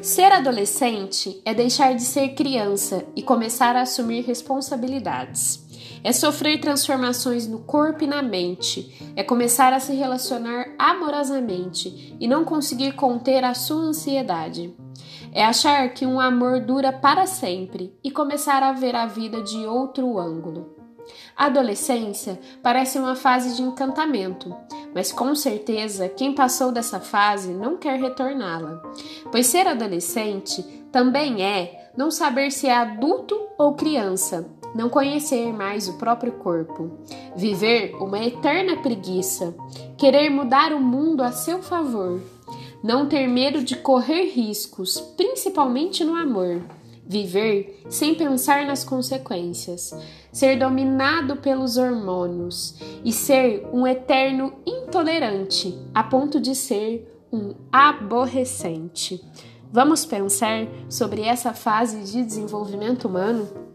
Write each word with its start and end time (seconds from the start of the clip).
Ser 0.00 0.32
adolescente 0.32 1.40
é 1.44 1.52
deixar 1.52 1.94
de 1.94 2.02
ser 2.02 2.30
criança 2.30 3.04
e 3.14 3.22
começar 3.22 3.76
a 3.76 3.82
assumir 3.82 4.22
responsabilidades. 4.22 5.64
É 6.02 6.12
sofrer 6.12 6.60
transformações 6.60 7.46
no 7.46 7.60
corpo 7.60 8.02
e 8.02 8.06
na 8.06 8.22
mente. 8.22 9.12
É 9.14 9.22
começar 9.22 9.72
a 9.72 9.78
se 9.78 9.92
relacionar 9.92 10.66
amorosamente 10.78 12.16
e 12.18 12.26
não 12.26 12.44
conseguir 12.44 12.92
conter 12.92 13.44
a 13.44 13.54
sua 13.54 13.82
ansiedade. 13.82 14.74
É 15.32 15.44
achar 15.44 15.88
que 15.94 16.04
um 16.04 16.18
amor 16.18 16.60
dura 16.60 16.92
para 16.92 17.26
sempre 17.26 17.94
e 18.02 18.10
começar 18.10 18.62
a 18.62 18.72
ver 18.72 18.96
a 18.96 19.06
vida 19.06 19.42
de 19.42 19.58
outro 19.66 20.18
ângulo. 20.18 20.76
A 21.36 21.46
adolescência 21.46 22.38
parece 22.62 22.98
uma 22.98 23.14
fase 23.14 23.56
de 23.56 23.62
encantamento, 23.62 24.54
mas 24.94 25.12
com 25.12 25.34
certeza 25.34 26.08
quem 26.08 26.34
passou 26.34 26.72
dessa 26.72 27.00
fase 27.00 27.52
não 27.52 27.76
quer 27.76 28.00
retorná-la, 28.00 28.82
pois 29.30 29.46
ser 29.46 29.66
adolescente 29.66 30.62
também 30.90 31.42
é 31.42 31.90
não 31.96 32.10
saber 32.10 32.50
se 32.50 32.66
é 32.66 32.74
adulto 32.74 33.38
ou 33.58 33.74
criança, 33.74 34.48
não 34.74 34.88
conhecer 34.88 35.52
mais 35.52 35.88
o 35.88 35.98
próprio 35.98 36.32
corpo, 36.32 36.98
viver 37.36 37.94
uma 37.96 38.18
eterna 38.24 38.76
preguiça, 38.76 39.54
querer 39.96 40.30
mudar 40.30 40.72
o 40.72 40.80
mundo 40.80 41.22
a 41.22 41.32
seu 41.32 41.62
favor, 41.62 42.20
não 42.82 43.06
ter 43.06 43.26
medo 43.26 43.62
de 43.62 43.76
correr 43.76 44.30
riscos, 44.30 45.00
principalmente 45.16 46.04
no 46.04 46.14
amor 46.14 46.62
viver 47.06 47.82
sem 47.88 48.14
pensar 48.14 48.64
nas 48.66 48.84
consequências, 48.84 49.92
ser 50.32 50.58
dominado 50.58 51.36
pelos 51.36 51.76
hormônios 51.76 52.80
e 53.04 53.12
ser 53.12 53.66
um 53.72 53.86
eterno 53.86 54.54
intolerante 54.66 55.78
a 55.94 56.02
ponto 56.02 56.40
de 56.40 56.54
ser 56.54 57.26
um 57.32 57.54
aborrecente. 57.70 59.24
Vamos 59.72 60.04
pensar 60.04 60.66
sobre 60.88 61.22
essa 61.22 61.54
fase 61.54 62.12
de 62.12 62.22
desenvolvimento 62.22 63.08
humano? 63.08 63.71